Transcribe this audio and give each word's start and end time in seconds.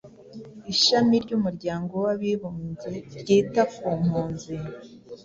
ishami 0.73 1.15
ry’umuryango 1.25 1.93
w’abibumbye 2.05 2.91
ryita 3.19 3.63
ku 3.73 3.87
mpunzi) 4.03 4.53